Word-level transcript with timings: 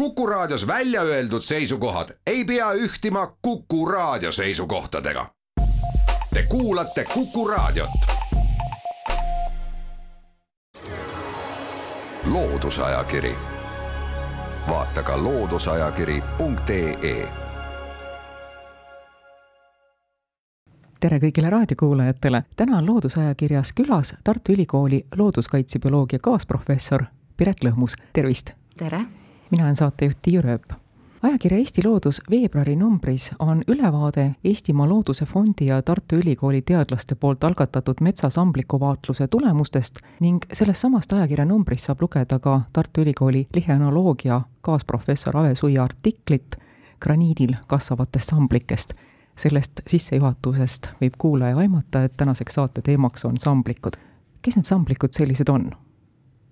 Kuku 0.00 0.26
Raadios 0.26 0.66
välja 0.66 1.02
öeldud 1.02 1.42
seisukohad 1.42 2.08
ei 2.26 2.44
pea 2.44 2.72
ühtima 2.72 3.36
Kuku 3.42 3.86
Raadio 3.86 4.32
seisukohtadega. 4.32 5.26
Te 6.34 6.44
kuulate 6.48 7.04
Kuku 7.14 7.48
Raadiot. 7.48 7.90
loodusajakiri, 12.24 13.34
vaata 14.68 15.02
ka 15.02 15.22
looduseajakiri.ee 15.22 17.32
tere 21.00 21.18
kõigile 21.18 21.50
raadiokuulajatele, 21.50 22.42
täna 22.56 22.78
on 22.78 22.86
Loodusajakirjas 22.86 23.72
külas 23.72 24.14
Tartu 24.24 24.52
Ülikooli 24.52 25.06
looduskaitsebioloogia 25.16 26.18
kaasprofessor 26.22 27.04
Piret 27.36 27.64
Lõhmus, 27.64 27.94
tervist! 28.12 28.50
tere! 28.78 29.19
Mina 29.50 29.64
olen 29.64 29.76
saatejuht 29.76 30.18
Tiiu 30.22 30.42
Rööp. 30.42 30.72
ajakirja 31.22 31.58
Eesti 31.58 31.82
Loodus 31.84 32.20
veebruari 32.30 32.76
numbris 32.76 33.30
on 33.38 33.62
ülevaade 33.68 34.34
Eestimaa 34.44 34.88
Looduse 34.88 35.24
Fondi 35.24 35.66
ja 35.66 35.82
Tartu 35.82 36.16
Ülikooli 36.16 36.62
teadlaste 36.62 37.14
poolt 37.14 37.44
algatatud 37.44 37.94
metsasambliku 38.00 38.80
vaatluse 38.80 39.28
tulemustest 39.28 39.98
ning 40.20 40.38
sellest 40.52 40.80
samast 40.80 41.12
ajakirja 41.12 41.44
numbrist 41.44 41.84
saab 41.84 42.00
lugeda 42.00 42.38
ka 42.38 42.60
Tartu 42.72 43.00
Ülikooli 43.00 43.46
liheanaloogia 43.54 44.40
kaasprofessor 44.60 45.36
Ave 45.36 45.54
Suia 45.54 45.84
artiklit 45.84 46.56
graniidil 47.00 47.54
kasvavatest 47.66 48.30
samblikest 48.30 48.94
sellest 49.36 49.80
sissejuhatusest 49.86 50.90
võib 51.00 51.14
kuulaja 51.18 51.56
aimata, 51.56 52.04
et 52.04 52.16
tänaseks 52.16 52.54
saate 52.54 52.82
teemaks 52.82 53.24
on 53.24 53.38
samblikud. 53.38 53.96
kes 54.42 54.56
need 54.56 54.64
samblikud 54.64 55.12
sellised 55.12 55.48
on? 55.48 55.70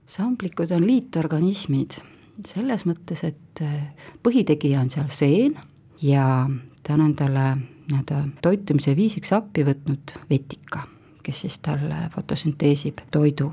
samblikud 0.07 0.71
on 0.71 0.87
liitorganismid 0.87 2.01
selles 2.47 2.85
mõttes, 2.87 3.25
et 3.27 3.63
äh, 3.63 3.91
põhitegija 4.23 4.81
on 4.81 4.91
seal 4.91 5.09
seen 5.11 5.57
ja 6.03 6.49
ta 6.83 6.95
on 6.95 7.05
endale 7.09 7.47
nii-öelda 7.89 8.23
toitumise 8.45 8.95
viisiks 8.97 9.33
appi 9.33 9.65
võtnud 9.67 10.15
vetika, 10.31 10.85
kes 11.25 11.45
siis 11.45 11.59
talle 11.65 12.09
fotosünteesib 12.15 13.01
toidu. 13.11 13.53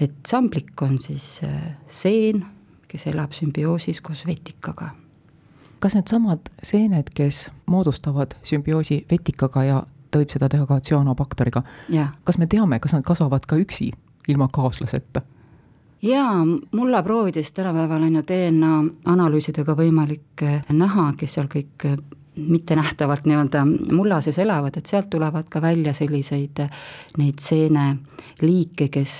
et 0.00 0.14
samblik 0.26 0.82
on 0.82 0.98
siis 0.98 1.40
äh, 1.44 1.76
seen, 1.88 2.44
kes 2.88 3.06
elab 3.06 3.32
sümbioosis 3.32 4.00
koos 4.00 4.26
vetikaga. 4.26 4.90
kas 5.78 5.94
needsamad 5.94 6.50
seened, 6.62 7.14
kes 7.14 7.50
moodustavad 7.66 8.34
sümbioosi 8.42 9.06
vetikaga 9.10 9.64
ja 9.64 9.82
ta 10.10 10.18
võib 10.18 10.30
seda 10.32 10.48
teha 10.48 10.66
ka 10.66 10.80
tsüanobakteriga, 10.80 11.62
kas 12.24 12.38
me 12.38 12.46
teame, 12.46 12.80
kas 12.80 12.92
nad 12.92 13.04
kasvavad 13.06 13.46
ka 13.46 13.56
üksi, 13.56 13.92
ilma 14.28 14.48
kaaslaseta? 14.52 15.22
Jaa, 16.02 16.46
mullaproovidest 16.72 17.54
tänapäeval 17.54 18.02
on 18.02 18.14
ju 18.14 18.22
DNA 18.28 18.72
analüüsidega 19.04 19.74
võimalik 19.76 20.42
eh, 20.42 20.64
näha, 20.72 21.12
kes 21.18 21.36
seal 21.36 21.50
kõik 21.52 21.84
eh, 21.84 21.98
mittenähtavalt 22.40 23.26
nii-öelda 23.28 23.64
mulla 23.92 24.20
sees 24.24 24.38
elavad, 24.40 24.78
et 24.78 24.88
sealt 24.88 25.10
tulevad 25.12 25.50
ka 25.52 25.60
välja 25.60 25.92
selliseid 25.92 26.62
eh, 26.64 26.70
neid 27.20 27.42
seeneliike, 27.44 28.88
kes 28.88 29.16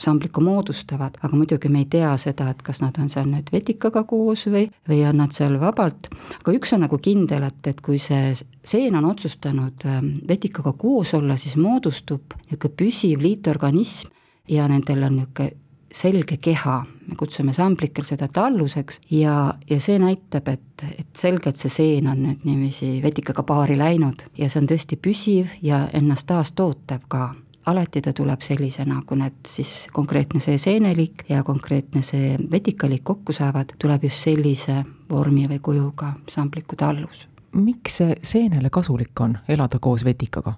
sambliku 0.00 0.40
moodustavad, 0.40 1.18
aga 1.20 1.36
muidugi 1.36 1.68
me 1.68 1.84
ei 1.84 1.90
tea 1.92 2.14
seda, 2.20 2.48
et 2.50 2.64
kas 2.64 2.80
nad 2.80 2.96
on 3.02 3.12
seal 3.12 3.28
nüüd 3.28 3.52
vetikaga 3.52 4.06
koos 4.08 4.46
või, 4.48 4.70
või 4.88 5.02
on 5.08 5.20
nad 5.20 5.36
seal 5.36 5.60
vabalt, 5.60 6.08
aga 6.40 6.56
üks 6.56 6.72
on 6.72 6.86
nagu 6.86 6.98
kindel, 7.02 7.44
et, 7.50 7.60
et 7.66 7.84
kui 7.84 8.00
see 8.00 8.32
seen 8.64 8.96
on 8.96 9.04
otsustanud 9.12 9.84
vetikaga 10.28 10.72
koos 10.72 11.12
olla, 11.18 11.36
siis 11.36 11.58
moodustub 11.60 12.38
niisugune 12.46 12.74
püsiv 12.78 13.20
liitorganism 13.20 14.10
ja 14.48 14.64
nendel 14.70 15.04
on 15.10 15.20
niisugune 15.20 15.65
selge 15.92 16.36
keha, 16.42 16.76
me 17.06 17.16
kutsume 17.18 17.52
samblikel 17.54 18.04
seda 18.04 18.28
talluseks 18.28 19.00
ja, 19.10 19.54
ja 19.70 19.80
see 19.80 19.98
näitab, 20.02 20.48
et, 20.48 20.84
et 20.98 21.08
selge, 21.16 21.50
et 21.50 21.60
see 21.60 21.72
seen 21.72 22.10
on 22.10 22.22
nüüd 22.24 22.44
niiviisi 22.48 22.96
vetikaga 23.02 23.44
paari 23.46 23.78
läinud 23.78 24.26
ja 24.38 24.50
see 24.50 24.62
on 24.62 24.70
tõesti 24.70 24.98
püsiv 25.00 25.54
ja 25.62 25.86
ennast 25.94 26.26
taastootev 26.30 27.06
ka 27.08 27.30
alati 27.66 28.02
ta 28.02 28.12
tuleb 28.12 28.42
sellisena, 28.46 29.00
kui 29.06 29.18
need 29.18 29.48
siis 29.48 29.86
konkreetne 29.92 30.40
see 30.40 30.58
seeneliik 30.58 31.24
ja 31.28 31.42
konkreetne 31.46 32.02
see 32.06 32.36
vetikaliik 32.50 33.04
kokku 33.04 33.34
saavad, 33.34 33.74
tuleb 33.82 34.06
just 34.06 34.22
sellise 34.28 34.82
vormi 35.10 35.48
või 35.50 35.58
kujuga 35.62 36.12
sambliku 36.30 36.76
tallus. 36.76 37.26
miks 37.52 37.96
see 38.02 38.16
seenele 38.22 38.70
kasulik 38.70 39.20
on 39.20 39.38
elada 39.48 39.78
koos 39.80 40.04
vetikaga? 40.04 40.54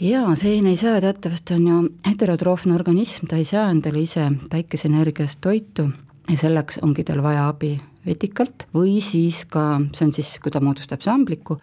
Jaa, 0.00 0.34
sein 0.34 0.66
ei 0.66 0.76
saa, 0.76 1.00
teatavasti 1.00 1.54
on 1.54 1.66
ju 1.66 1.76
heterotroofne 2.06 2.74
organism, 2.74 3.26
ta 3.28 3.36
ei 3.36 3.44
saa 3.44 3.70
endale 3.70 4.02
ise 4.04 4.28
päikeseenergiast 4.50 5.40
toitu 5.40 5.88
ja 6.30 6.36
selleks 6.36 6.80
ongi 6.82 7.04
tal 7.04 7.22
vaja 7.24 7.48
abi 7.48 7.76
vetikalt 8.06 8.66
või 8.74 9.00
siis 9.00 9.44
ka, 9.50 9.80
see 9.96 10.06
on 10.06 10.12
siis, 10.12 10.36
kui 10.42 10.52
ta 10.52 10.60
moodustab 10.60 11.02
sambliku, 11.02 11.56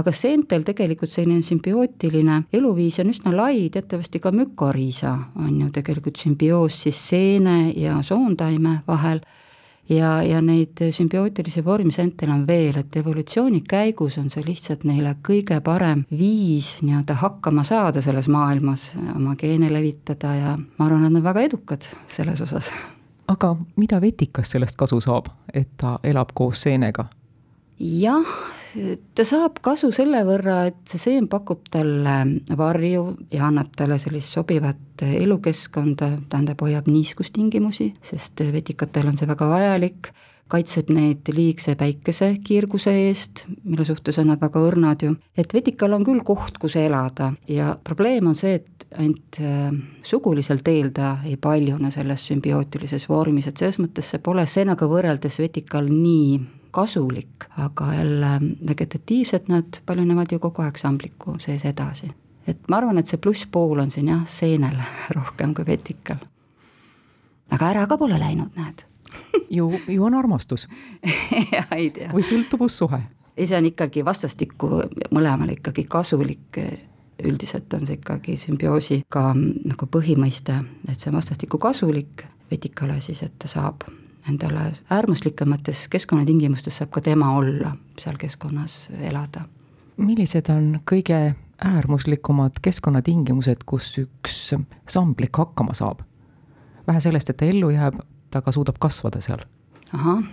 aga 0.00 0.12
seentel 0.12 0.64
tegelikult 0.66 1.12
selline 1.12 1.44
sümbiootiline 1.44 2.40
eluviis 2.52 2.98
on 3.02 3.12
üsna 3.12 3.34
lai, 3.36 3.68
teatavasti 3.70 4.20
ka 4.20 4.32
mükoriisa 4.34 5.14
on 5.44 5.60
ju 5.60 5.70
tegelikult 5.74 6.18
sümbioos 6.18 6.80
siis 6.86 6.98
seene 7.10 7.72
ja 7.76 8.00
soontaime 8.02 8.80
vahel 8.88 9.20
ja, 9.88 10.22
ja 10.22 10.40
neid 10.42 10.80
sümbiootilisi 10.92 11.64
vormsentel 11.64 12.30
on 12.30 12.46
veel, 12.46 12.78
et 12.80 12.96
evolutsiooni 12.96 13.62
käigus 13.68 14.18
on 14.18 14.30
see 14.32 14.44
lihtsalt 14.46 14.84
neile 14.88 15.16
kõige 15.26 15.60
parem 15.64 16.04
viis 16.10 16.74
nii-öelda 16.82 17.18
hakkama 17.20 17.64
saada 17.64 18.02
selles 18.04 18.28
maailmas, 18.32 18.90
oma 19.16 19.36
geene 19.40 19.72
levitada 19.72 20.34
ja 20.34 20.56
ma 20.56 20.86
arvan, 20.88 21.04
et 21.04 21.12
nad 21.12 21.20
on 21.20 21.28
väga 21.28 21.46
edukad 21.50 21.88
selles 22.08 22.40
osas. 22.40 22.72
aga 23.28 23.56
mida 23.76 24.00
vetikas 24.00 24.50
sellest 24.50 24.76
kasu 24.76 25.00
saab, 25.00 25.32
et 25.52 25.76
ta 25.76 25.98
elab 26.02 26.32
koos 26.34 26.62
seenega? 26.62 27.08
jah, 27.78 28.36
ta 29.14 29.24
saab 29.26 29.60
kasu 29.64 29.90
selle 29.94 30.24
võrra, 30.26 30.64
et 30.70 30.82
see 30.90 31.00
seem 31.00 31.28
pakub 31.30 31.64
talle 31.72 32.16
varju 32.58 33.04
ja 33.34 33.48
annab 33.48 33.72
talle 33.76 33.98
sellist 34.02 34.34
sobivat 34.34 35.04
elukeskkonda, 35.06 36.10
tähendab, 36.30 36.60
hoiab 36.64 36.88
niiskustingimusi, 36.90 37.92
sest 38.04 38.44
vetikatel 38.54 39.10
on 39.10 39.18
see 39.20 39.28
väga 39.30 39.48
vajalik, 39.50 40.10
kaitseb 40.50 40.90
neid 40.92 41.28
liigse 41.32 41.74
päikesekiirguse 41.80 42.92
eest, 43.06 43.44
mille 43.64 43.86
suhtes 43.88 44.18
on 44.20 44.28
nad 44.32 44.42
väga 44.42 44.60
õrnad 44.60 45.06
ju, 45.06 45.14
et 45.40 45.54
vetikal 45.54 45.96
on 45.96 46.04
küll 46.04 46.20
koht, 46.26 46.58
kus 46.60 46.76
elada 46.80 47.32
ja 47.48 47.72
probleem 47.84 48.28
on 48.30 48.36
see, 48.38 48.58
et 48.60 48.88
ainult 49.00 49.40
äh, 49.40 49.70
sugulisel 50.06 50.60
teel 50.66 50.92
ta 50.94 51.16
ei 51.26 51.38
paljune 51.40 51.90
selles 51.94 52.26
sümbiootilises 52.28 53.08
vormis, 53.08 53.48
et 53.48 53.58
selles 53.58 53.80
mõttes 53.82 54.12
see 54.12 54.22
pole 54.22 54.44
seenaga 54.50 54.86
võrreldes 54.90 55.40
vetikal 55.40 55.88
nii 55.90 56.36
kasulik, 56.74 57.46
aga 57.62 57.92
jälle 57.94 58.32
vegetatiivselt 58.66 59.48
nad 59.48 59.80
paljunevad 59.86 60.32
ju 60.32 60.38
kogu 60.42 60.62
aeg 60.64 60.78
sambliku 60.80 61.38
sees 61.40 61.64
edasi. 61.64 62.10
et 62.46 62.68
ma 62.68 62.76
arvan, 62.76 62.98
et 62.98 63.08
see 63.08 63.18
plusspool 63.18 63.78
on 63.80 63.90
siin 63.90 64.10
jah, 64.12 64.24
seenel 64.28 64.76
rohkem 65.16 65.54
kui 65.54 65.66
vetikal. 65.66 66.20
aga 67.50 67.70
ära 67.70 67.86
ka 67.86 67.98
pole 67.98 68.18
läinud, 68.18 68.56
näed 68.56 68.84
ju, 69.58 69.70
ju 69.88 70.04
on 70.04 70.14
armastus 70.14 70.68
jah, 71.56 71.70
ei 71.76 71.90
tea. 71.90 72.10
või 72.12 72.26
sõltuvussuhe? 72.26 73.02
ei, 73.36 73.46
see 73.46 73.58
on 73.58 73.70
ikkagi 73.70 74.04
vastastikku 74.04 74.70
mõlemale 75.14 75.58
ikkagi 75.58 75.86
kasulik 75.90 76.62
üldiselt 77.24 77.74
on 77.74 77.86
see 77.86 78.00
ikkagi 78.00 78.36
sümbioosiga 78.38 79.28
nagu 79.34 79.86
põhimõiste, 79.86 80.58
et 80.90 80.98
see 80.98 81.12
on 81.12 81.20
vastastikku 81.20 81.58
kasulik 81.62 82.26
vetikale 82.50 82.98
siis, 83.00 83.22
et 83.22 83.38
ta 83.38 83.48
saab 83.48 83.86
endale 84.28 84.72
äärmuslikemates 84.90 85.88
keskkonnatingimustes 85.88 86.78
saab 86.78 86.90
ka 86.90 87.00
tema 87.00 87.32
olla, 87.36 87.76
seal 87.98 88.16
keskkonnas 88.18 88.88
elada. 89.00 89.44
millised 89.96 90.48
on 90.50 90.80
kõige 90.90 91.34
äärmuslikumad 91.64 92.58
keskkonnatingimused, 92.62 93.64
kus 93.66 93.98
üks 93.98 94.54
samblik 94.88 95.36
hakkama 95.36 95.74
saab? 95.74 96.00
vähe 96.86 97.00
sellest, 97.00 97.30
et 97.30 97.36
ta 97.36 97.44
ellu 97.44 97.70
jääb, 97.70 98.00
ta 98.30 98.42
ka 98.42 98.52
suudab 98.52 98.78
kasvada 98.80 99.20
seal. 99.20 99.44
ahah 99.92 100.24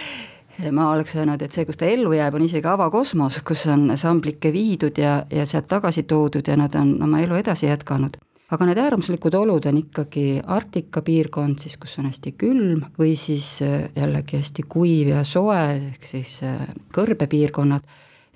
ma 0.76 0.90
oleks 0.90 1.14
öelnud, 1.16 1.42
et 1.42 1.52
see, 1.52 1.64
kus 1.64 1.78
ta 1.80 1.86
ellu 1.86 2.12
jääb, 2.12 2.34
on 2.34 2.42
isegi 2.42 2.66
avakosmos, 2.66 3.40
kus 3.46 3.66
on 3.66 3.92
samblikke 3.96 4.52
viidud 4.52 4.98
ja, 4.98 5.22
ja 5.30 5.46
sealt 5.46 5.70
tagasi 5.70 6.02
toodud 6.02 6.48
ja 6.48 6.56
nad 6.56 6.74
on 6.74 6.96
oma 7.02 7.20
elu 7.20 7.40
edasi 7.40 7.66
jätkanud 7.66 8.18
aga 8.50 8.66
need 8.66 8.78
äärmuslikud 8.82 9.34
olud 9.38 9.66
on 9.70 9.78
ikkagi 9.78 10.42
Arktika 10.46 11.02
piirkond 11.06 11.62
siis, 11.62 11.76
kus 11.78 11.98
on 12.02 12.08
hästi 12.10 12.34
külm, 12.38 12.84
või 12.98 13.14
siis 13.18 13.58
äh, 13.62 13.88
jällegi 13.96 14.40
hästi 14.40 14.66
kuiv 14.68 15.12
ja 15.14 15.24
soe, 15.24 15.60
ehk 15.92 16.06
siis 16.06 16.40
äh, 16.46 16.62
kõrbepiirkonnad, 16.94 17.86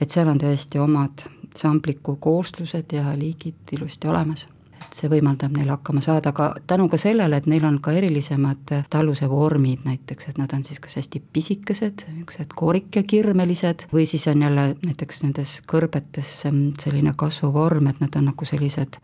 et 0.00 0.11
seal 0.11 0.31
on 0.31 0.38
täiesti 0.38 0.78
omad 0.78 1.26
sambliku 1.55 2.16
kooslused 2.22 2.93
ja 2.94 3.14
liigid 3.19 3.75
ilusti 3.76 4.11
olemas. 4.11 4.49
Et 4.75 4.96
see 4.99 5.08
võimaldab 5.08 5.55
neil 5.55 5.70
hakkama 5.70 6.02
saada. 6.05 6.32
Ka 6.34 6.49
tänu 6.66 6.88
ka 6.93 6.99
sellele, 6.99 7.38
et 7.38 7.46
neil 7.50 7.64
on 7.66 7.78
ka 7.82 7.94
erilisemad 7.94 8.72
äh, 8.75 8.87
talluse 8.90 9.26
vormid 9.31 9.82
näiteks, 9.87 10.31
et 10.31 10.38
nad 10.38 10.55
on 10.55 10.62
siis 10.66 10.78
kas 10.82 10.99
hästi 11.00 11.22
pisikesed, 11.34 12.06
niisugused 12.12 12.55
koorikekirmelised, 12.55 13.88
või 13.93 14.06
siis 14.06 14.28
on 14.31 14.46
jälle 14.46 14.70
näiteks 14.87 15.25
nendes 15.26 15.58
kõrbetes 15.70 16.37
ähm, 16.46 16.69
selline 16.78 17.16
kasvuvorm, 17.19 17.90
et 17.90 18.02
nad 18.05 18.22
on 18.22 18.31
nagu 18.31 18.46
sellised 18.46 19.02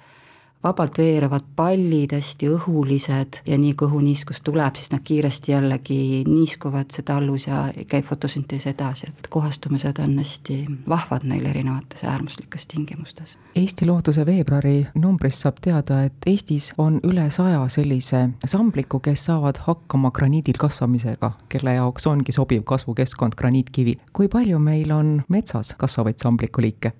vabalt 0.65 0.99
veerevad 0.99 1.45
pallid, 1.57 2.13
hästi 2.13 2.49
õhulised 2.53 3.41
ja 3.49 3.59
nii 3.59 3.73
kui 3.79 3.89
õhuniiskus 3.89 4.43
tuleb, 4.45 4.77
siis 4.77 4.93
nad 4.93 5.03
kiiresti 5.05 5.55
jällegi 5.55 6.01
niiskuvad 6.29 6.93
see 6.93 7.05
tallus 7.07 7.47
ja 7.49 7.63
käib 7.89 8.05
fotosüntees 8.09 8.67
edasi, 8.71 9.09
et 9.09 9.31
kohastumised 9.33 10.03
on 10.05 10.19
hästi 10.21 10.59
vahvad 10.89 11.25
neil 11.29 11.47
erinevates 11.49 12.05
äärmuslikes 12.05 12.67
tingimustes. 12.71 13.37
Eesti 13.57 13.87
Looduse 13.89 14.27
veebruari 14.27 14.87
numbrist 14.95 15.45
saab 15.45 15.59
teada, 15.65 16.03
et 16.07 16.29
Eestis 16.29 16.71
on 16.79 17.01
üle 17.09 17.27
saja 17.35 17.63
sellise 17.73 18.29
sambliku, 18.45 19.01
kes 19.01 19.25
saavad 19.31 19.63
hakkama 19.67 20.13
graniidil 20.15 20.61
kasvamisega, 20.61 21.33
kelle 21.49 21.75
jaoks 21.81 22.07
ongi 22.07 22.37
sobiv 22.37 22.65
kasvukeskkond 22.69 23.37
graniitkivi. 23.37 23.97
kui 24.13 24.29
palju 24.29 24.59
meil 24.59 24.93
on 24.93 25.23
metsas 25.29 25.75
kasvavaid 25.79 26.19
samblikuliike? 26.19 26.93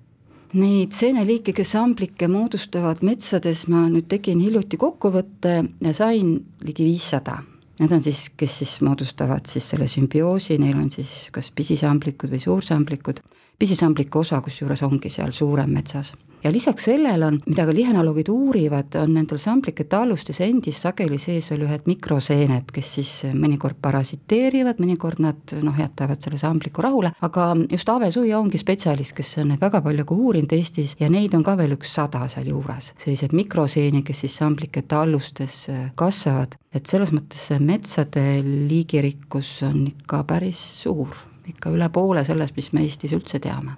Neid 0.51 0.91
seeneliike, 0.91 1.53
kes 1.55 1.75
amblikke 1.79 2.27
moodustavad 2.27 2.99
metsades, 3.07 3.63
ma 3.71 3.85
nüüd 3.87 4.09
tegin 4.11 4.41
hiljuti 4.43 4.75
kokkuvõtte 4.81 5.53
ja 5.79 5.93
sain 5.95 6.33
ligi 6.65 6.83
viissada. 6.83 7.37
Need 7.79 7.93
on 7.95 8.03
siis, 8.03 8.25
kes 8.37 8.57
siis 8.59 8.73
moodustavad 8.83 9.47
siis 9.47 9.69
selle 9.71 9.87
sümbioosi, 9.87 10.57
neil 10.59 10.75
on 10.75 10.89
siis 10.91 11.29
kas 11.31 11.53
pisisamblikud 11.55 12.33
või 12.33 12.41
suursamblikud, 12.43 13.23
pisisambliku 13.63 14.25
osa 14.25 14.41
kusjuures 14.43 14.83
ongi 14.83 15.09
seal 15.13 15.31
suurem 15.31 15.71
metsas 15.71 16.11
ja 16.43 16.51
lisaks 16.51 16.83
sellele 16.89 17.25
on, 17.25 17.39
mida 17.45 17.65
ka 17.67 17.73
lihenaloogid 17.75 18.29
uurivad, 18.31 18.95
on 19.01 19.13
nendel 19.15 19.39
samblikete 19.41 19.95
alustes 19.97 20.41
endis 20.41 20.81
sageli 20.81 21.19
sees 21.21 21.51
veel 21.51 21.65
ühed 21.67 21.87
mikroseened, 21.89 22.71
kes 22.73 22.93
siis 22.97 23.11
mõnikord 23.37 23.77
parasiteerivad, 23.81 24.81
mõnikord 24.81 25.21
nad 25.23 25.55
noh, 25.61 25.77
jätavad 25.77 26.21
selle 26.23 26.39
sambliku 26.41 26.83
rahule, 26.85 27.13
aga 27.21 27.51
just 27.71 27.89
Ave 27.89 28.11
Suia 28.13 28.39
ongi 28.39 28.61
spetsialist, 28.61 29.15
kes 29.17 29.35
on 29.43 29.51
neid 29.53 29.61
väga 29.61 29.83
palju 29.85 30.07
ka 30.07 30.17
uurinud 30.17 30.55
Eestis 30.57 30.95
ja 30.99 31.09
neid 31.11 31.35
on 31.37 31.45
ka 31.45 31.55
veel 31.59 31.75
üks 31.77 31.93
sada 31.97 32.23
sealjuures, 32.31 32.93
selliseid 33.01 33.35
mikroseeni, 33.37 34.03
kes 34.07 34.25
siis 34.25 34.39
samblikete 34.41 34.97
alustes 34.97 35.63
kasvavad, 35.99 36.57
et 36.73 36.89
selles 36.89 37.13
mõttes 37.15 37.49
see 37.51 37.61
metsade 37.61 38.25
liigirikkus 38.45 39.59
on 39.67 39.85
ikka 39.91 40.23
päris 40.29 40.59
suur, 40.81 41.13
ikka 41.51 41.73
üle 41.75 41.89
poole 41.93 42.25
sellest, 42.25 42.57
mis 42.57 42.73
me 42.73 42.85
Eestis 42.87 43.13
üldse 43.17 43.41
teame 43.43 43.77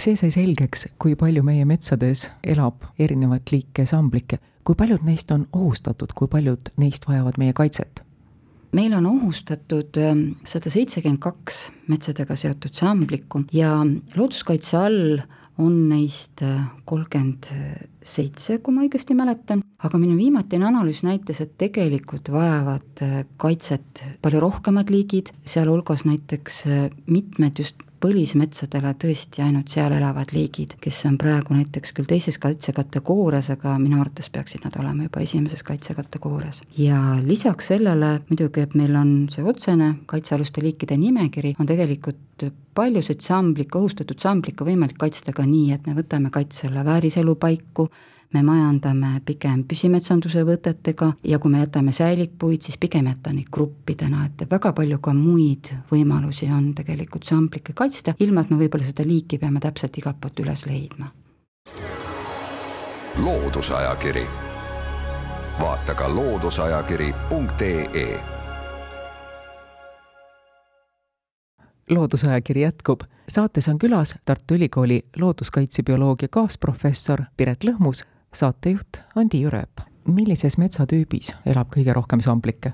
see 0.00 0.16
sai 0.18 0.30
selgeks, 0.34 0.86
kui 0.98 1.16
palju 1.18 1.42
meie 1.46 1.64
metsades 1.68 2.28
elab 2.42 2.86
erinevat 2.98 3.52
liiki 3.52 3.86
samblikke, 3.88 4.38
kui 4.64 4.78
paljud 4.78 5.04
neist 5.06 5.30
on 5.34 5.46
ohustatud, 5.52 6.14
kui 6.14 6.30
paljud 6.30 6.72
neist 6.80 7.08
vajavad 7.08 7.38
meie 7.42 7.52
kaitset? 7.56 8.02
meil 8.72 8.94
on 8.96 9.04
ohustatud 9.04 9.98
ähm, 10.00 10.20
sada 10.48 10.70
seitsekümmend 10.72 11.20
kaks 11.20 11.66
metsadega 11.92 12.32
seotud 12.40 12.72
samblikku 12.72 13.42
ja 13.52 13.74
looduskaitse 14.16 14.78
all 14.80 15.20
on 15.60 15.74
neist 15.90 16.40
äh, 16.40 16.62
kolmkümmend 16.88 17.50
seitse, 18.04 18.58
kui 18.64 18.74
ma 18.74 18.86
õigesti 18.86 19.16
mäletan, 19.16 19.60
aga 19.84 20.00
minu 20.00 20.16
viimatine 20.16 20.66
analüüs 20.68 21.02
näitas, 21.06 21.42
et 21.44 21.54
tegelikult 21.60 22.30
vajavad 22.32 23.04
äh, 23.04 23.22
kaitset 23.42 24.02
palju 24.24 24.40
rohkemad 24.42 24.90
liigid, 24.92 25.32
sealhulgas 25.44 26.06
näiteks 26.08 26.62
äh, 26.66 26.84
mitmed 27.06 27.60
just 27.60 27.84
põlismetsadele 28.02 28.92
tõesti 28.98 29.44
ainult 29.44 29.70
seal 29.72 29.94
elavad 29.94 30.32
liigid, 30.34 30.76
kes 30.82 31.02
on 31.08 31.18
praegu 31.20 31.54
näiteks 31.56 31.94
küll 31.96 32.08
teises 32.08 32.38
kaitsekategoorias, 32.42 33.52
aga 33.54 33.76
minu 33.82 34.00
arvates 34.02 34.30
peaksid 34.32 34.66
nad 34.66 34.76
olema 34.80 35.06
juba 35.06 35.22
esimeses 35.22 35.62
kaitsekategoorias. 35.66 36.62
ja 36.78 36.98
lisaks 37.22 37.72
sellele 37.72 38.12
muidugi, 38.28 38.66
et 38.66 38.74
meil 38.78 38.96
on 38.98 39.14
see 39.32 39.44
otsene 39.44 39.94
kaitsealuste 40.06 40.64
liikide 40.64 40.96
nimekiri, 40.98 41.54
on 41.60 41.70
tegelikult 41.70 42.20
paljusid 42.74 43.20
samblikke, 43.20 43.78
ohustatud 43.78 44.18
samblikke 44.20 44.64
võimalik 44.64 44.98
kaitsta 44.98 45.32
ka 45.36 45.44
nii, 45.46 45.72
et 45.74 45.86
me 45.86 45.94
võtame 45.96 46.30
kaitse 46.32 46.66
alla 46.68 46.84
vääriselupaiku, 46.84 47.88
me 48.32 48.42
majandame 48.42 49.20
pigem 49.26 49.64
püsimetsanduse 49.68 50.44
võtetega 50.48 51.12
ja 51.28 51.38
kui 51.38 51.50
me 51.52 51.58
jätame 51.60 51.92
säilikpuid, 51.92 52.62
siis 52.64 52.78
pigem 52.80 53.06
jätta 53.10 53.32
neid 53.32 53.50
gruppidena, 53.52 54.24
et 54.26 54.50
väga 54.50 54.72
palju 54.72 54.98
ka 55.04 55.12
muid 55.16 55.74
võimalusi 55.92 56.48
on 56.52 56.74
tegelikult 56.74 57.24
samblikke 57.28 57.72
kaitsta, 57.76 58.14
ilma 58.20 58.40
et 58.40 58.50
me 58.50 58.56
võib-olla 58.64 58.84
seda 58.88 59.04
liiki 59.06 59.38
peame 59.38 59.60
täpselt 59.60 59.98
igalt 60.00 60.20
poolt 60.20 60.40
üles 60.40 60.66
leidma. 60.66 61.06
loodusajakiri, 63.22 64.26
vaata 65.60 65.94
ka 65.94 66.14
looduseajakiri.ee 66.14 68.41
loodusajakiri 71.90 72.62
jätkub. 72.62 73.00
saates 73.28 73.68
on 73.68 73.78
külas 73.78 74.14
Tartu 74.24 74.54
Ülikooli 74.54 75.02
looduskaitsebioloogia 75.16 76.28
kaasprofessor 76.28 77.22
Piret 77.36 77.64
Lõhmus 77.64 78.04
saatejuht 78.34 79.02
Andi 79.16 79.42
Jürep. 79.42 79.80
millises 80.08 80.58
metsatüübis 80.58 81.34
elab 81.46 81.68
kõige 81.74 81.92
rohkem 81.94 82.20
samblikke? 82.20 82.72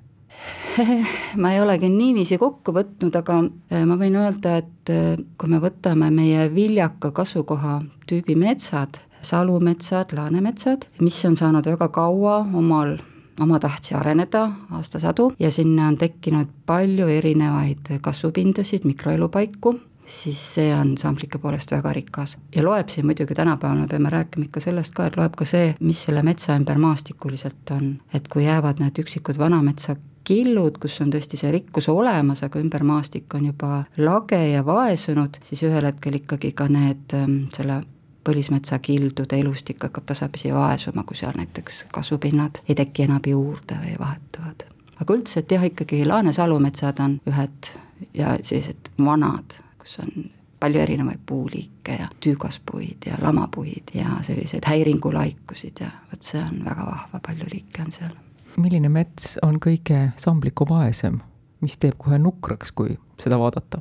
ma 1.43 1.53
ei 1.53 1.61
olegi 1.61 1.89
niiviisi 1.89 2.39
kokku 2.39 2.73
võtnud, 2.73 3.17
aga 3.17 3.41
äh, 3.73 3.85
ma 3.89 3.97
võin 4.01 4.17
öelda, 4.17 4.57
et 4.63 4.93
äh, 4.93 5.19
kui 5.39 5.51
me 5.51 5.61
võtame 5.63 6.11
meie 6.15 6.49
viljaka 6.55 7.11
kasvukoha 7.13 7.81
tüübi 8.09 8.37
metsad, 8.39 9.01
salumetsad, 9.23 10.15
laanemetsad, 10.17 10.87
mis 11.01 11.19
on 11.25 11.37
saanud 11.37 11.67
väga 11.67 11.89
kaua 11.89 12.39
omal 12.55 12.97
omatahtsi 13.40 13.94
areneda 13.94 14.49
aastasadu 14.70 15.32
ja 15.38 15.50
sinna 15.50 15.88
on 15.88 15.99
tekkinud 15.99 16.50
palju 16.67 17.08
erinevaid 17.08 17.99
kasvupindasid, 18.00 18.85
mikroelupaiku 18.85 19.79
siis 20.08 20.40
see 20.55 20.69
on 20.75 20.94
samblike 20.99 21.38
poolest 21.38 21.70
väga 21.70 21.93
rikas. 21.93 22.38
ja 22.55 22.64
loeb 22.64 22.88
siin 22.88 23.06
muidugi 23.06 23.35
tänapäeval, 23.35 23.79
me 23.79 23.87
peame 23.87 24.11
rääkima 24.11 24.44
ikka 24.44 24.61
sellest 24.61 24.94
ka, 24.94 25.06
et 25.06 25.17
loeb 25.17 25.37
ka 25.37 25.44
see, 25.44 25.75
mis 25.81 26.02
selle 26.05 26.23
metsa 26.23 26.56
ümber 26.56 26.79
maastikuliselt 26.79 27.70
on. 27.70 27.99
et 28.14 28.29
kui 28.29 28.44
jäävad 28.44 28.81
need 28.81 29.02
üksikud 29.05 29.38
vanametsa 29.38 29.96
killud, 30.29 30.79
kus 30.81 30.99
on 31.00 31.12
tõesti 31.12 31.40
see 31.40 31.52
rikkus 31.52 31.88
olemas, 31.88 32.43
aga 32.44 32.61
ümber 32.61 32.85
maastik 32.85 33.35
on 33.35 33.46
juba 33.49 33.85
lage 33.96 34.40
ja 34.50 34.64
vaesunud, 34.67 35.40
siis 35.43 35.62
ühel 35.69 35.88
hetkel 35.88 36.20
ikkagi 36.20 36.52
ka 36.52 36.69
need, 36.73 37.06
ähm, 37.17 37.40
selle 37.55 37.81
põlismetsa 38.29 38.79
kildude 38.85 39.41
elustik 39.41 39.83
hakkab 39.89 40.05
tasapisi 40.13 40.53
vaesuma, 40.55 41.07
kui 41.09 41.17
seal 41.17 41.37
näiteks 41.37 41.87
kasvupinnad 41.93 42.61
ei 42.69 42.77
teki 42.79 43.09
enam 43.09 43.25
juurde 43.27 43.81
või 43.85 43.95
vahetuvad. 43.99 44.67
aga 45.01 45.15
üldiselt 45.15 45.53
jah, 45.53 45.65
ikkagi 45.65 46.05
laanesalumetsad 46.07 47.01
on 47.01 47.21
ühed 47.31 47.73
ja 48.15 48.37
sellised 48.43 48.93
vanad 48.99 49.59
kus 49.89 49.99
on 49.99 50.31
palju 50.61 50.81
erinevaid 50.81 51.21
puuliike 51.27 51.93
ja 51.93 52.09
tüügaspuid 52.25 53.07
ja 53.07 53.15
lamapuid 53.23 53.95
ja 53.95 54.09
selliseid 54.23 54.67
häiringulaikusid 54.67 55.81
ja 55.81 55.91
vot 56.11 56.23
see 56.23 56.43
on 56.43 56.65
väga 56.65 56.87
vahva, 56.87 57.21
palju 57.27 57.47
liike 57.53 57.83
on 57.83 57.93
seal. 57.93 58.15
milline 58.57 58.89
mets 58.89 59.39
on 59.43 59.57
kõige 59.67 60.11
samblikuvaesem, 60.17 61.21
mis 61.61 61.79
teeb 61.79 61.95
kohe 61.99 62.19
nukraks, 62.19 62.73
kui 62.73 62.99
seda 63.23 63.39
vaadata? 63.39 63.81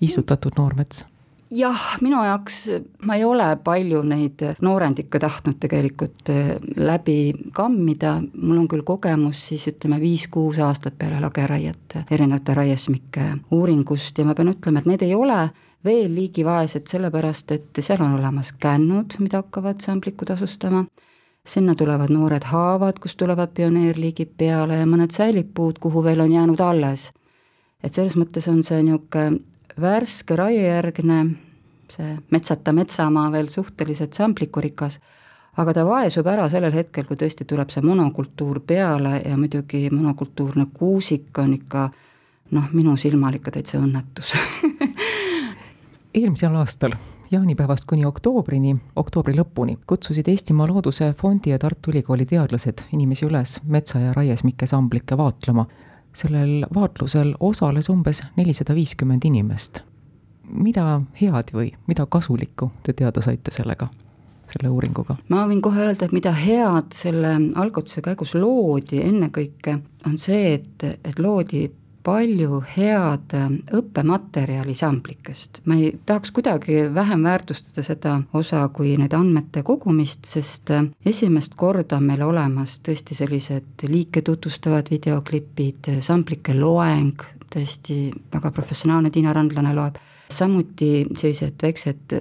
istutatud 0.00 0.56
noormets 0.56 1.04
jah, 1.50 1.84
minu 2.04 2.20
jaoks, 2.24 2.58
ma 3.06 3.16
ei 3.16 3.24
ole 3.24 3.46
palju 3.64 4.02
neid 4.06 4.42
noorendikke 4.64 5.20
tahtnud 5.22 5.58
tegelikult 5.60 6.30
eh, 6.32 6.50
läbi 6.76 7.32
kammida, 7.56 8.18
mul 8.36 8.62
on 8.62 8.68
küll 8.68 8.84
kogemus 8.86 9.46
siis 9.50 9.68
ütleme 9.72 10.00
viis-kuus 10.02 10.60
aastat 10.64 10.98
peale 10.98 11.20
lageraiet 11.24 11.98
erinevate 12.10 12.56
raiesmike 12.58 13.30
uuringust 13.54 14.18
ja 14.18 14.28
ma 14.28 14.36
pean 14.38 14.52
ütlema, 14.52 14.82
et 14.82 14.90
need 14.92 15.04
ei 15.06 15.14
ole 15.16 15.48
veel 15.84 16.14
liigivaesed, 16.14 16.88
sellepärast 16.90 17.52
et 17.54 17.80
seal 17.80 18.02
on 18.02 18.16
olemas 18.18 18.52
kännud, 18.60 19.16
mida 19.22 19.42
hakkavad 19.44 19.80
samblikud 19.84 20.32
asustama, 20.34 20.84
sinna 21.46 21.74
tulevad 21.78 22.10
noored 22.12 22.44
haavad, 22.50 22.98
kust 23.00 23.16
tulevad 23.20 23.54
pioneerliigid 23.56 24.34
peale 24.36 24.82
ja 24.82 24.88
mõned 24.88 25.14
säilikpuud, 25.14 25.78
kuhu 25.80 26.02
veel 26.04 26.20
on 26.26 26.34
jäänud 26.34 26.60
alles. 26.60 27.12
et 27.82 27.94
selles 27.94 28.16
mõttes 28.18 28.48
on 28.50 28.62
see 28.66 28.82
niisugune 28.82 29.38
värske 29.80 30.36
raiejärgne, 30.36 31.18
see 31.92 32.16
metsata 32.30 32.72
metsamaa 32.72 33.30
veel 33.32 33.48
suhteliselt 33.52 34.16
samplikurikas, 34.18 34.98
aga 35.58 35.74
ta 35.74 35.84
vaesub 35.88 36.26
ära 36.30 36.48
sellel 36.52 36.74
hetkel, 36.74 37.06
kui 37.08 37.18
tõesti 37.18 37.46
tuleb 37.48 37.72
see 37.74 37.82
monokultuur 37.82 38.60
peale 38.66 39.18
ja 39.24 39.36
muidugi 39.36 39.88
monokultuurne 39.90 40.68
kuusik 40.74 41.38
on 41.42 41.54
ikka 41.58 41.88
noh, 42.54 42.72
minu 42.72 42.96
silmal 42.96 43.38
ikka 43.38 43.56
täitsa 43.58 43.80
õnnetus. 43.82 44.34
Eelmisel 46.18 46.54
aastal 46.56 46.94
jaanipäevast 47.30 47.84
kuni 47.88 48.06
oktoobrini, 48.08 48.76
oktoobri 48.96 49.34
lõpuni 49.36 49.76
kutsusid 49.86 50.28
Eestimaa 50.32 50.68
Looduse 50.68 51.12
Fondi 51.18 51.52
ja 51.52 51.58
Tartu 51.58 51.92
Ülikooli 51.92 52.26
teadlased 52.26 52.86
inimesi 52.92 53.26
üles 53.26 53.58
metsa- 53.64 54.00
ja 54.00 54.14
raiesmikke 54.16 54.66
samblikke 54.66 55.16
vaatlema 55.16 55.66
sellel 56.14 56.66
vaatlusel 56.74 57.34
osales 57.40 57.88
umbes 57.88 58.22
nelisada 58.36 58.74
viiskümmend 58.74 59.24
inimest. 59.24 59.82
mida 60.48 61.00
head 61.20 61.50
või 61.52 61.72
mida 61.86 62.06
kasulikku 62.06 62.70
te 62.82 62.92
teada 62.92 63.20
saite 63.20 63.50
sellega? 63.52 63.88
selle 64.52 64.70
uuringuga? 64.72 65.16
ma 65.28 65.44
võin 65.48 65.60
kohe 65.62 65.82
öelda, 65.84 66.06
et 66.06 66.12
mida 66.12 66.32
head 66.32 66.92
selle 66.96 67.34
algatuse 67.54 68.02
käigus 68.02 68.34
loodi 68.34 69.02
ennekõike, 69.04 69.78
on 70.06 70.18
see, 70.18 70.54
et, 70.54 70.84
et 71.04 71.18
loodi 71.18 71.68
palju 72.08 72.62
head 72.76 73.34
äh, 73.36 73.48
õppematerjali 73.78 74.74
samplikest. 74.76 75.60
ma 75.68 75.76
ei 75.76 75.90
tahaks 76.06 76.32
kuidagi 76.32 76.86
vähem 76.94 77.26
väärtustada 77.26 77.84
seda 77.84 78.14
osa 78.32 78.62
kui 78.72 78.94
need 79.00 79.12
andmete 79.16 79.62
kogumist, 79.66 80.24
sest 80.28 80.72
äh, 80.72 80.88
esimest 81.06 81.56
korda 81.60 81.98
on 82.00 82.08
meil 82.08 82.24
olemas 82.24 82.78
tõesti 82.84 83.16
sellised 83.18 83.84
liike 83.88 84.22
tutvustavad 84.24 84.88
videoklipid, 84.90 85.92
samplike 86.04 86.56
loeng, 86.56 87.20
tõesti 87.52 88.08
väga 88.32 88.52
professionaalne 88.56 89.12
Tiina 89.12 89.34
Randlane 89.36 89.74
loeb, 89.76 90.00
samuti 90.32 91.06
sellised 91.16 91.60
väiksed 91.62 92.18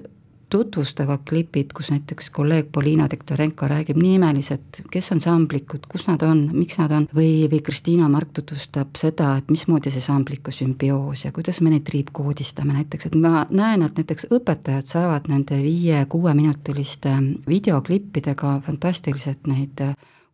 tutvustavad 0.49 1.19
klipid, 1.29 1.73
kus 1.75 1.91
näiteks 1.91 2.29
kolleeg 2.29 2.69
Poliina 2.71 3.07
Tektorenko 3.07 3.67
räägib 3.67 3.97
nii 3.99 4.15
imeliselt, 4.15 4.81
kes 4.91 5.11
on 5.11 5.21
samblikud, 5.21 5.87
kus 5.91 6.07
nad 6.07 6.23
on, 6.23 6.45
miks 6.55 6.79
nad 6.79 6.91
on, 6.95 7.07
või, 7.15 7.47
või 7.51 7.59
Kristiina 7.63 8.07
Mark 8.11 8.31
tutvustab 8.37 8.95
seda, 8.99 9.33
et 9.41 9.51
mismoodi 9.51 9.91
see 9.91 10.03
sambliku 10.03 10.53
sümbioos 10.55 11.25
ja 11.25 11.33
kuidas 11.35 11.59
me 11.61 11.73
neid 11.73 11.83
triipkoodistame 11.87 12.77
näiteks, 12.77 13.09
et 13.09 13.17
ma 13.19 13.45
näen, 13.49 13.83
et 13.83 13.99
näiteks 13.99 14.29
õpetajad 14.31 14.87
saavad 14.87 15.27
nende 15.31 15.59
viie-kuueminutiliste 15.63 17.17
videoklippidega 17.47 18.59
fantastiliselt 18.65 19.49
neid 19.51 19.83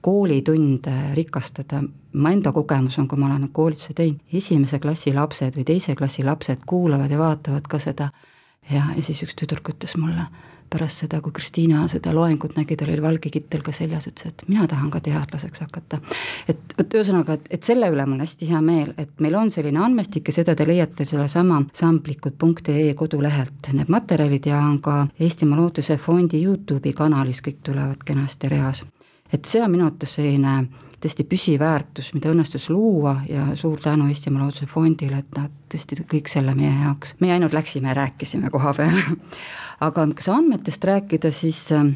koolitunde 0.04 0.94
rikastada, 1.16 1.80
ma 2.14 2.34
enda 2.36 2.52
kogemus 2.52 3.00
on, 3.00 3.08
kui 3.08 3.18
ma 3.18 3.32
olen 3.32 3.48
koolituse 3.56 3.96
teinud, 3.98 4.20
esimese 4.36 4.78
klassi 4.84 5.14
lapsed 5.16 5.58
või 5.58 5.66
teise 5.72 5.96
klassi 5.96 6.26
lapsed 6.28 6.68
kuulavad 6.70 7.12
ja 7.12 7.18
vaatavad 7.22 7.66
ka 7.72 7.80
seda 7.82 8.12
ja, 8.70 8.88
ja 8.96 9.04
siis 9.04 9.24
üks 9.26 9.36
tüdruk 9.40 9.74
ütles 9.76 9.96
mulle 9.98 10.28
pärast 10.74 11.04
seda, 11.04 11.20
kui 11.22 11.34
Kristiina 11.36 11.84
seda 11.92 12.14
loengut 12.16 12.56
nägi, 12.58 12.78
tal 12.80 12.90
oli 12.94 13.04
valge 13.04 13.30
kittel 13.34 13.62
ka 13.66 13.74
seljas, 13.76 14.08
ütles, 14.10 14.34
et 14.34 14.44
mina 14.50 14.66
tahan 14.70 14.90
ka 14.94 15.02
teadlaseks 15.06 15.62
hakata. 15.66 16.00
et 16.50 16.76
vot 16.78 16.96
ühesõnaga, 16.98 17.38
et, 17.38 17.50
et 17.58 17.68
selle 17.70 17.90
üle 17.94 18.06
mul 18.08 18.18
on 18.18 18.26
hästi 18.26 18.50
hea 18.50 18.62
meel, 18.66 18.94
et 18.98 19.12
meil 19.22 19.38
on 19.38 19.52
selline 19.54 19.82
andmestik 19.86 20.32
ja 20.32 20.38
seda 20.40 20.56
te 20.58 20.68
leiate 20.68 21.06
sellesama 21.06 21.62
samplikud.ee 21.78 22.94
kodulehelt, 22.98 23.70
need 23.74 23.92
materjalid 23.94 24.50
ja 24.50 24.64
on 24.66 24.80
ka 24.82 24.98
Eestimaa 25.20 25.60
Looduse 25.62 25.98
Fondi 26.02 26.42
Youtube'i 26.44 26.96
kanalis, 26.98 27.44
kõik 27.46 27.62
tulevad 27.70 28.02
kenasti 28.06 28.50
reas. 28.50 28.86
et 29.34 29.46
see 29.46 29.62
on 29.62 29.72
minu 29.72 29.86
arvates 29.86 30.18
selline 30.18 30.68
tõesti 31.04 31.26
püsiväärtus, 31.28 32.14
mida 32.16 32.32
õnnestus 32.32 32.70
luua 32.72 33.18
ja 33.30 33.50
suur 33.60 33.82
tänu 33.84 34.08
Eestimaa 34.12 34.44
Looduse 34.46 34.68
Fondile, 34.72 35.20
et 35.24 35.38
nad 35.38 35.52
tõesti 35.72 36.00
kõik 36.10 36.32
selle 36.32 36.56
meie 36.56 36.72
jaoks, 36.86 37.16
meie 37.20 37.36
ainult 37.36 37.56
läksime 37.56 37.92
ja 37.92 37.98
rääkisime 38.04 38.52
koha 38.54 38.74
peal. 38.78 39.02
Aga 39.88 40.08
kas 40.16 40.30
andmetest 40.32 40.86
rääkida, 40.88 41.32
siis 41.36 41.66
äh, 41.76 41.92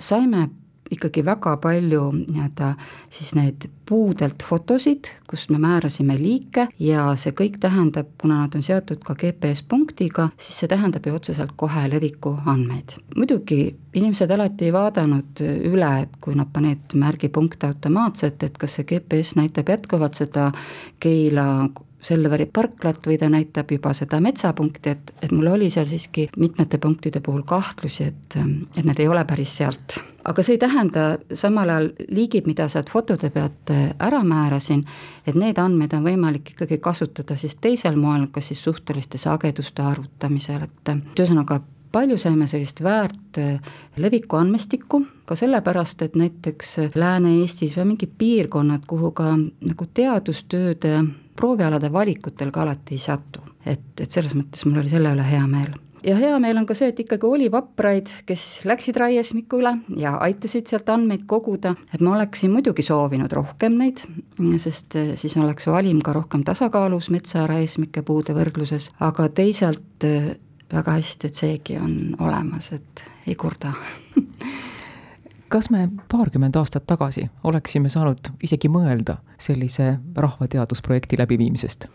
saime 0.00 0.48
ikkagi 0.90 1.24
väga 1.24 1.56
palju 1.62 2.02
nii-öelda 2.16 2.74
siis 3.10 3.34
neid 3.38 3.66
puudelt 3.88 4.42
fotosid, 4.46 5.10
kus 5.30 5.48
me 5.50 5.58
määrasime 5.62 6.14
liike 6.18 6.68
ja 6.78 7.08
see 7.18 7.34
kõik 7.36 7.58
tähendab, 7.62 8.12
kuna 8.20 8.44
nad 8.44 8.54
on 8.54 8.62
seotud 8.62 9.02
ka 9.06 9.16
GPS-punktiga, 9.18 10.28
siis 10.38 10.62
see 10.62 10.70
tähendab 10.70 11.06
ju 11.06 11.14
otseselt 11.18 11.56
kohe 11.58 11.86
leviku 11.90 12.36
andmeid. 12.46 12.96
muidugi 13.16 13.60
inimesed 13.94 14.30
alati 14.30 14.68
ei 14.68 14.72
vaadanud 14.74 15.42
üle, 15.72 15.92
et 16.04 16.16
kui 16.20 16.38
nad 16.38 16.50
panevad 16.52 16.94
märgipunkte 16.94 17.70
automaatselt, 17.70 18.42
et 18.42 18.58
kas 18.58 18.78
see 18.78 18.86
GPS 18.92 19.36
näitab 19.38 19.74
jätkuvalt 19.74 20.18
seda 20.18 20.50
Keila 21.00 21.46
Selveri 22.00 22.46
parklat 22.48 23.04
või 23.06 23.18
ta 23.20 23.28
näitab 23.28 23.70
juba 23.70 23.92
seda 23.96 24.20
metsapunkti, 24.24 24.92
et, 24.94 25.10
et 25.22 25.32
mul 25.36 25.50
oli 25.52 25.70
seal 25.70 25.84
siiski 25.88 26.28
mitmete 26.40 26.78
punktide 26.80 27.20
puhul 27.20 27.42
kahtlusi, 27.48 28.06
et, 28.08 28.38
et 28.76 28.84
need 28.84 29.02
ei 29.02 29.08
ole 29.08 29.24
päris 29.28 29.56
sealt. 29.60 29.98
aga 30.24 30.42
see 30.42 30.56
ei 30.56 30.60
tähenda 30.60 31.04
samal 31.34 31.68
ajal 31.68 31.90
liigid, 32.08 32.46
mida 32.46 32.68
sealt 32.68 32.90
fotode 32.92 33.30
pealt 33.30 33.72
ära 33.98 34.22
määrasin, 34.24 34.84
et 35.26 35.34
need 35.34 35.58
andmeid 35.58 35.92
on 35.96 36.04
võimalik 36.04 36.54
ikkagi 36.54 36.78
kasutada 36.78 37.36
siis 37.36 37.56
teisel 37.60 37.96
moel, 37.96 38.26
kas 38.32 38.48
siis 38.52 38.64
suhteliste 38.64 39.18
sageduste 39.18 39.82
arvutamisel, 39.82 40.64
et 40.68 40.94
ühesõnaga 41.18 41.60
palju 41.92 42.18
saime 42.18 42.46
sellist 42.50 42.82
väärt 42.82 43.40
leviku 43.96 44.36
andmestikku, 44.36 45.02
ka 45.26 45.36
sellepärast, 45.38 46.02
et 46.02 46.16
näiteks 46.18 46.76
Lääne-Eestis 46.94 47.76
või 47.78 47.92
mingid 47.92 48.14
piirkonnad, 48.18 48.86
kuhu 48.86 49.10
ka 49.16 49.34
nagu 49.36 49.88
teadustööde 49.94 51.04
proovialade 51.36 51.92
valikutel 51.92 52.50
ka 52.50 52.64
alati 52.66 52.98
ei 52.98 53.04
satu. 53.06 53.46
et, 53.66 54.00
et 54.00 54.10
selles 54.10 54.32
mõttes 54.34 54.64
mul 54.64 54.80
oli 54.80 54.88
selle 54.88 55.10
üle 55.12 55.24
hea 55.26 55.46
meel. 55.46 55.74
Ja 56.00 56.14
hea 56.16 56.38
meel 56.40 56.56
on 56.56 56.64
ka 56.64 56.72
see, 56.76 56.88
et 56.88 57.00
ikkagi 57.02 57.28
oli 57.28 57.50
vapraid, 57.52 58.08
kes 58.26 58.62
läksid 58.64 58.96
raiesmikule 58.96 59.74
ja 60.00 60.14
aitasid 60.24 60.70
sealt 60.70 60.88
andmeid 60.88 61.26
koguda, 61.28 61.74
et 61.92 62.00
ma 62.00 62.14
oleksin 62.14 62.54
muidugi 62.54 62.84
soovinud 62.86 63.32
rohkem 63.36 63.76
neid, 63.82 64.00
sest 64.62 64.96
eh, 64.96 65.10
siis 65.20 65.36
oleks 65.36 65.68
valim 65.68 66.00
ka 66.04 66.14
rohkem 66.16 66.44
tasakaalus 66.46 67.10
metsa 67.12 67.44
raiesmike 67.50 68.00
puude 68.06 68.32
võrdluses, 68.36 68.88
aga 69.04 69.28
teisalt 69.28 70.08
eh, 70.08 70.32
väga 70.72 70.98
hästi, 70.98 71.26
et 71.26 71.34
seegi 71.34 71.78
on 71.78 71.94
olemas, 72.18 72.72
et 72.72 73.04
ei 73.26 73.34
kurda 73.34 73.72
kas 75.50 75.70
me 75.70 75.88
paarkümmend 76.12 76.54
aastat 76.56 76.86
tagasi 76.86 77.26
oleksime 77.44 77.90
saanud 77.90 78.30
isegi 78.42 78.68
mõelda 78.70 79.16
sellise 79.38 79.96
rahvateadusprojekti 80.16 81.18
läbiviimisest? 81.18 81.86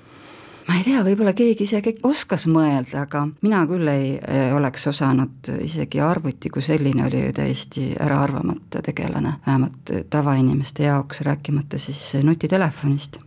ma 0.68 0.80
ei 0.80 0.84
tea, 0.84 1.04
võib-olla 1.06 1.34
keegi 1.38 1.64
isegi 1.64 1.94
oskas 2.04 2.48
mõelda, 2.50 3.04
aga 3.06 3.28
mina 3.46 3.62
küll 3.70 3.88
ei 3.88 4.16
oleks 4.56 4.88
osanud, 4.90 5.52
isegi 5.62 6.02
arvuti 6.02 6.50
kui 6.50 6.64
selline 6.66 7.06
oli 7.06 7.22
ju 7.28 7.36
täiesti 7.38 7.92
äraarvamata 8.02 8.82
tegelane, 8.86 9.36
vähemalt 9.46 9.94
tavainimeste 10.10 10.90
jaoks, 10.90 11.22
rääkimata 11.28 11.80
siis 11.80 12.02
nutitelefonist 12.24 13.22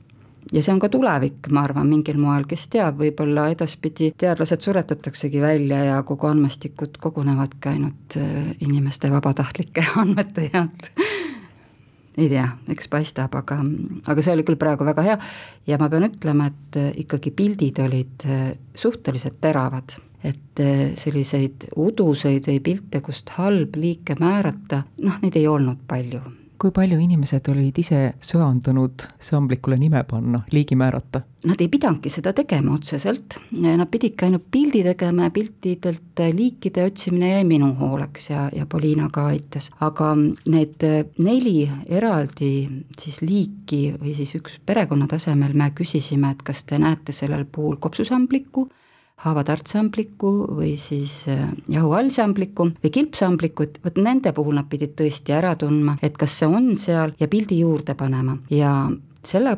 ja 0.53 0.63
see 0.63 0.73
on 0.73 0.81
ka 0.83 0.89
tulevik, 0.93 1.49
ma 1.53 1.65
arvan, 1.67 1.89
mingil 1.91 2.19
moel, 2.21 2.47
kes 2.49 2.69
teab, 2.73 2.99
võib-olla 3.03 3.49
edaspidi 3.53 4.13
teadlased 4.19 4.65
suretataksegi 4.65 5.43
välja 5.43 5.83
ja 5.85 6.01
kogu 6.07 6.29
andmestikud 6.31 6.99
kogunevadki 7.03 7.73
ainult 7.75 8.19
äh, 8.21 8.51
inimeste 8.65 9.11
vabatahtlike 9.13 9.85
andmete 10.03 10.51
healt 10.53 10.93
ei 12.19 12.27
tea, 12.33 12.49
eks 12.73 12.89
paistab, 12.91 13.37
aga, 13.39 13.61
aga 14.11 14.23
see 14.25 14.35
oli 14.35 14.43
küll 14.43 14.59
praegu 14.59 14.83
väga 14.83 15.05
hea. 15.07 15.19
Ja 15.71 15.77
ma 15.79 15.87
pean 15.93 16.09
ütlema, 16.09 16.49
et 16.51 16.79
äh, 16.81 16.91
ikkagi 17.05 17.31
pildid 17.31 17.79
olid 17.85 18.27
äh, 18.27 18.51
suhteliselt 18.75 19.39
teravad. 19.45 19.95
Et 20.27 20.59
selliseid 20.99 21.69
uduseid 21.79 22.49
või 22.51 22.57
pilte, 22.59 22.99
kust 23.07 23.31
halb 23.37 23.77
liike 23.79 24.17
määrata, 24.19 24.81
noh, 25.07 25.21
neid 25.23 25.39
ei 25.39 25.47
olnud 25.47 25.85
palju 25.87 26.19
kui 26.59 26.73
palju 26.75 26.99
inimesed 26.99 27.49
olid 27.53 27.77
ise 27.79 27.99
söandunud 28.25 29.05
samblikule 29.23 29.79
nime 29.79 30.03
panna, 30.09 30.41
liigi 30.53 30.77
määrata? 30.79 31.21
Nad 31.47 31.61
ei 31.63 31.69
pidanudki 31.71 32.11
seda 32.11 32.33
tegema 32.35 32.75
otseselt, 32.75 33.37
nad 33.63 33.87
pididki 33.91 34.27
ainult 34.27 34.49
pildi 34.51 34.83
tegema 34.83 35.29
ja 35.29 35.35
piltidelt 35.35 36.23
liikide 36.35 36.89
otsimine 36.91 37.31
jäi 37.31 37.45
minu 37.47 37.71
hooleks 37.79 38.31
ja, 38.31 38.49
ja 38.55 38.67
Poliina 38.67 39.07
ka 39.13 39.29
aitas. 39.31 39.71
aga 39.81 40.11
need 40.19 40.87
neli 41.23 41.71
eraldi 41.87 42.51
siis 42.99 43.23
liiki 43.23 43.95
või 44.01 44.17
siis 44.19 44.35
üks 44.35 44.59
perekonna 44.67 45.07
tasemel 45.07 45.55
me 45.55 45.71
küsisime, 45.71 46.35
et 46.35 46.43
kas 46.43 46.65
te 46.65 46.79
näete 46.79 47.15
sellel 47.15 47.47
puhul 47.53 47.79
kopsusamblikku 47.79 48.69
haavatartsambliku 49.25 50.33
või 50.59 50.77
siis 50.79 51.25
äh, 51.31 51.49
jahuallsambliku 51.73 52.71
või 52.83 52.93
kilpsamblikut, 52.95 53.81
vot 53.85 53.99
nende 53.99 54.33
puhul 54.37 54.59
nad 54.59 54.69
pidid 54.71 54.95
tõesti 54.99 55.35
ära 55.35 55.55
tundma, 55.59 55.99
et 56.03 56.19
kas 56.19 56.39
see 56.39 56.49
on 56.49 56.75
seal 56.79 57.15
ja 57.19 57.29
pildi 57.31 57.61
juurde 57.63 57.97
panema. 57.99 58.39
Ja 58.51 58.75
selle 59.27 59.57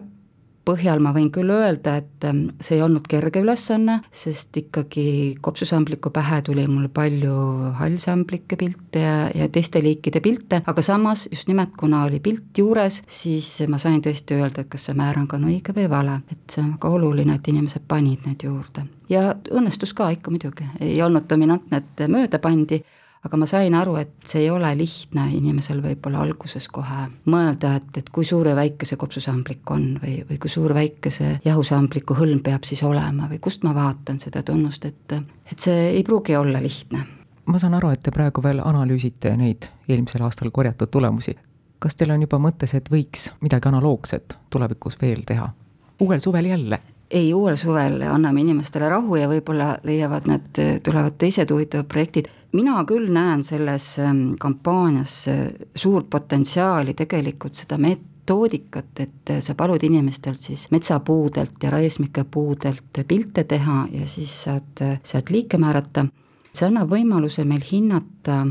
põhjal 0.67 1.01
ma 1.03 1.13
võin 1.17 1.31
küll 1.33 1.51
öelda, 1.53 1.97
et 2.03 2.27
ähm, 2.29 2.43
see 2.61 2.77
ei 2.79 2.85
olnud 2.85 3.07
kerge 3.11 3.43
ülesanne, 3.43 4.01
sest 4.13 4.57
ikkagi 4.61 5.37
kopsusambliku 5.43 6.13
pähe 6.15 6.41
tuli 6.47 6.67
mul 6.71 6.89
palju 6.93 7.35
hallsamblike 7.81 8.59
pilte 8.61 9.03
ja, 9.03 9.17
ja 9.35 9.49
teiste 9.53 9.83
liikide 9.85 10.23
pilte, 10.25 10.63
aga 10.67 10.85
samas 10.85 11.27
just 11.33 11.49
nimelt, 11.51 11.75
kuna 11.81 12.05
oli 12.09 12.21
pilt 12.25 12.61
juures, 12.61 13.01
siis 13.11 13.49
ma 13.71 13.81
sain 13.81 14.01
tõesti 14.05 14.39
öelda, 14.39 14.65
et 14.65 14.73
kas 14.73 14.89
see 14.89 14.99
määrang 14.99 15.33
on 15.37 15.49
õige 15.51 15.75
või 15.77 15.89
vale, 15.91 16.21
et 16.31 16.45
see 16.53 16.63
on 16.65 16.75
väga 16.77 16.95
oluline, 16.99 17.37
et 17.41 17.53
inimesed 17.53 17.87
panid 17.89 18.27
need 18.29 18.47
juurde. 18.47 18.87
ja 19.11 19.35
õnnestus 19.51 19.95
ka 19.97 20.11
ikka 20.15 20.31
muidugi, 20.31 20.67
ei 20.81 21.01
olnud 21.03 21.27
dominantne, 21.31 21.83
et 21.83 22.09
mööda 22.09 22.39
pandi 22.39 22.83
aga 23.25 23.37
ma 23.37 23.47
sain 23.47 23.75
aru, 23.77 23.97
et 24.01 24.13
see 24.27 24.45
ei 24.47 24.51
ole 24.51 24.71
lihtne 24.79 25.27
inimesel 25.37 25.83
võib-olla 25.85 26.23
alguses 26.25 26.69
kohe 26.73 27.07
mõelda, 27.31 27.75
et, 27.81 27.91
et 28.01 28.09
kui 28.13 28.25
suur 28.25 28.49
ja 28.49 28.55
väike 28.57 28.89
see 28.89 29.01
kopsusamblik 29.01 29.71
on 29.75 29.93
või, 30.03 30.21
või 30.29 30.41
kui 30.41 30.53
suur 30.53 30.75
väike 30.77 31.13
see 31.13 31.35
jahusambliku 31.45 32.17
hõlm 32.17 32.41
peab 32.45 32.65
siis 32.69 32.83
olema 32.87 33.29
või 33.31 33.41
kust 33.43 33.67
ma 33.67 33.75
vaatan 33.77 34.19
seda 34.23 34.43
tunnust, 34.47 34.89
et, 34.89 35.17
et 35.53 35.59
see 35.59 35.91
ei 35.91 36.05
pruugi 36.07 36.37
olla 36.37 36.63
lihtne. 36.63 37.05
ma 37.45 37.59
saan 37.61 37.77
aru, 37.77 37.93
et 37.93 38.03
te 38.03 38.15
praegu 38.15 38.43
veel 38.43 38.65
analüüsite 38.65 39.37
neid 39.37 39.69
eelmisel 39.89 40.25
aastal 40.25 40.51
korjatud 40.51 40.89
tulemusi. 40.89 41.37
kas 41.79 41.97
teil 41.97 42.17
on 42.17 42.25
juba 42.25 42.41
mõttes, 42.41 42.75
et 42.75 42.89
võiks 42.91 43.31
midagi 43.41 43.69
analoogset 43.69 44.39
tulevikus 44.51 44.97
veel 45.03 45.29
teha? 45.29 45.53
uuel 46.01 46.25
suvel 46.25 46.49
jälle? 46.55 46.81
ei, 47.11 47.35
uuel 47.35 47.57
suvel 47.57 48.01
anname 48.03 48.41
inimestele 48.41 48.89
rahu 48.89 49.17
ja 49.17 49.29
võib-olla 49.29 49.75
leiavad 49.85 50.29
nad, 50.31 50.51
tulevad 50.83 51.17
teised 51.19 51.51
huvitavad 51.51 51.89
projektid 51.91 52.31
mina 52.53 52.85
küll 52.85 53.11
näen 53.13 53.45
selles 53.45 53.99
ähm, 53.99 54.33
kampaanias 54.41 55.29
äh, 55.29 55.49
suurt 55.75 56.11
potentsiaali 56.11 56.95
tegelikult 56.95 57.55
seda 57.55 57.79
met-, 57.79 58.07
metoodikat, 58.31 59.01
et 59.01 59.31
sa 59.43 59.55
palud 59.59 59.83
inimestelt 59.83 60.39
siis 60.39 60.69
metsapuudelt 60.71 61.63
ja 61.63 61.71
raismike 61.71 62.25
puudelt 62.31 63.03
pilte 63.09 63.45
teha 63.45 63.87
ja 63.91 64.07
siis 64.07 64.43
saad 64.45 64.83
sealt 65.03 65.31
liike 65.31 65.59
määrata, 65.59 66.07
see 66.53 66.69
annab 66.69 66.93
võimaluse 66.93 67.45
meil 67.45 67.65
hinnata 67.67 68.45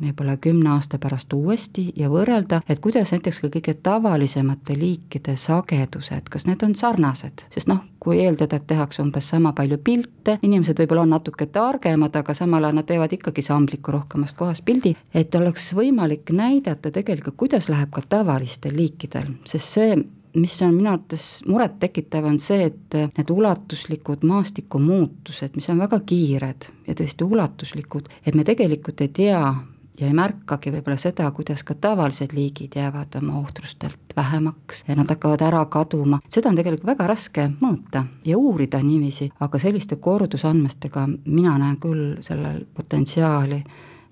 võib-olla 0.00 0.36
kümne 0.40 0.70
aasta 0.74 0.98
pärast 0.98 1.32
uuesti 1.32 1.90
ja 1.96 2.10
võrrelda, 2.12 2.62
et 2.68 2.80
kuidas 2.82 3.12
näiteks 3.14 3.40
ka 3.40 3.50
kõige 3.56 3.74
tavalisemate 3.82 4.76
liikide 4.78 5.36
sagedused, 5.36 6.28
kas 6.30 6.46
need 6.48 6.62
on 6.66 6.74
sarnased, 6.74 7.44
sest 7.52 7.70
noh, 7.70 7.82
kui 8.00 8.20
eeldada, 8.24 8.56
et 8.56 8.66
tehakse 8.70 9.02
umbes 9.02 9.28
sama 9.28 9.52
palju 9.56 9.78
pilte, 9.84 10.38
inimesed 10.42 10.78
võib-olla 10.80 11.04
on 11.04 11.12
natuke 11.16 11.46
targemad, 11.52 12.16
aga 12.16 12.34
samal 12.34 12.64
ajal 12.64 12.80
nad 12.80 12.88
teevad 12.88 13.12
ikkagi 13.16 13.44
sambliku 13.44 13.92
rohkemast 13.96 14.38
kohast 14.38 14.64
pildi, 14.64 14.94
et 15.14 15.34
oleks 15.34 15.72
võimalik 15.76 16.32
näidata 16.32 16.92
tegelikult, 16.94 17.36
kuidas 17.36 17.68
läheb 17.68 17.92
ka 17.92 18.02
tavalistel 18.08 18.76
liikidel, 18.76 19.36
sest 19.44 19.76
see 19.76 20.00
mis 20.34 20.62
on 20.62 20.74
minu 20.74 20.90
arvates 20.92 21.24
murettekitav, 21.48 22.26
on 22.30 22.38
see, 22.38 22.68
et 22.70 22.96
need 23.16 23.30
ulatuslikud 23.34 24.24
maastikumuutused, 24.26 25.56
mis 25.58 25.68
on 25.72 25.82
väga 25.82 26.00
kiired 26.06 26.70
ja 26.86 26.96
tõesti 26.98 27.26
ulatuslikud, 27.26 28.10
et 28.26 28.38
me 28.38 28.44
tegelikult 28.46 29.02
ei 29.02 29.10
tea, 29.14 29.42
ja 30.00 30.08
ei 30.08 30.16
märkagi 30.16 30.72
võib-olla 30.74 30.98
seda, 31.00 31.28
kuidas 31.36 31.62
ka 31.66 31.74
tavalised 31.74 32.32
liigid 32.36 32.76
jäävad 32.76 33.18
oma 33.20 33.38
ohtrustelt 33.40 34.14
vähemaks 34.16 34.84
ja 34.88 34.96
nad 34.96 35.10
hakkavad 35.10 35.42
ära 35.44 35.64
kaduma, 35.70 36.20
seda 36.28 36.50
on 36.50 36.58
tegelikult 36.58 36.88
väga 36.92 37.08
raske 37.10 37.48
mõõta 37.60 38.04
ja 38.26 38.38
uurida 38.38 38.80
niiviisi, 38.82 39.30
aga 39.40 39.58
selliste 39.58 39.96
kordusandmestega 39.96 41.06
mina 41.26 41.58
näen 41.58 41.76
küll 41.82 42.16
sellel 42.24 42.64
potentsiaali, 42.74 43.62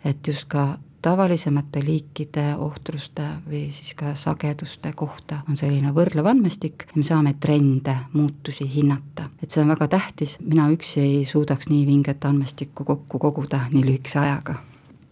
et 0.04 0.26
just 0.26 0.49
ka 0.49 0.68
tavalisemate 1.02 1.83
liikide 1.85 2.45
ohtruste 2.59 3.25
või 3.47 3.68
siis 3.75 3.95
ka 3.99 4.14
sageduste 4.18 4.92
kohta 4.99 5.42
on 5.49 5.57
selline 5.57 5.92
võrdlev 5.95 6.26
andmestik 6.26 6.88
ja 6.88 6.97
me 6.97 7.04
saame 7.07 7.35
trende, 7.40 7.95
muutusi 8.12 8.66
hinnata. 8.75 9.28
et 9.42 9.50
see 9.50 9.62
on 9.62 9.71
väga 9.75 9.88
tähtis, 9.88 10.38
mina 10.40 10.68
üksi 10.75 11.00
ei 11.00 11.21
suudaks 11.25 11.68
nii 11.68 11.87
vinget 11.87 12.25
andmestikku 12.25 12.85
kokku 12.85 13.18
koguda 13.18 13.66
nii 13.73 13.87
lühikese 13.87 14.18
ajaga. 14.18 14.59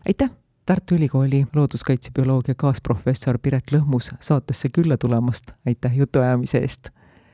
aitäh! 0.06 0.45
Tartu 0.66 0.94
Ülikooli 0.94 1.46
looduskaitsebioloogia 1.54 2.54
kaasprofessor 2.58 3.38
Piret 3.38 3.70
Lõhmus 3.72 4.10
saatesse 4.20 4.68
külla 4.68 4.96
tulemast, 4.96 5.52
aitäh 5.66 5.92
jutuajamise 5.96 6.58
eest! 6.58 6.88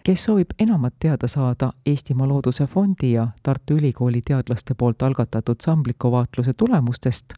kes 0.04 0.24
soovib 0.24 0.50
enamat 0.58 0.94
teada 0.98 1.28
saada 1.28 1.72
Eestimaa 1.86 2.28
Looduse 2.28 2.66
Fondi 2.66 3.12
ja 3.12 3.28
Tartu 3.42 3.74
Ülikooli 3.74 4.20
teadlaste 4.22 4.74
poolt 4.74 5.02
algatatud 5.02 5.56
samblikovaatluse 5.62 6.52
tulemustest, 6.52 7.32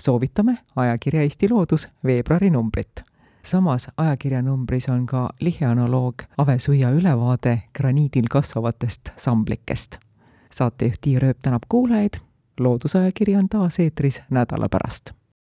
soovitame 0.00 0.56
ajakirja 0.76 1.22
Eesti 1.22 1.50
Loodus 1.50 1.88
veebruari 2.04 2.50
numbrit. 2.50 3.04
samas 3.42 3.88
ajakirjanumbris 3.96 4.88
on 4.88 5.06
ka 5.06 5.30
liheanaloog 5.40 6.14
Ave 6.38 6.58
Suia 6.58 6.90
ülevaade 6.90 7.62
graniidil 7.78 8.26
kasvavatest 8.30 9.12
samblikest. 9.16 9.98
saatejuht 10.52 11.00
Tiia 11.00 11.20
Rööp 11.20 11.38
tänab 11.42 11.62
kuulajaid, 11.68 12.18
Loodusajakiri 12.60 13.36
on 13.36 13.48
taas 13.48 13.78
eetris 13.78 14.22
nädala 14.30 14.68
pärast 14.68 15.19